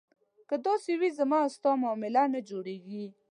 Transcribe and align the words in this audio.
که 0.49 0.55
داسې 0.67 0.91
وي 0.99 1.09
زما 1.19 1.37
او 1.45 1.49
ستا 1.55 1.71
معامله 1.81 2.23
نه 2.33 2.39
جوړېږي. 2.49 3.05